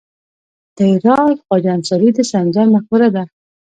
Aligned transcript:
د 0.75 0.77
هرات 0.93 1.37
خواجه 1.45 1.71
انصاري 1.77 2.09
د 2.13 2.19
سنجر 2.31 2.67
مقبره 2.75 3.09
ده 3.15 3.23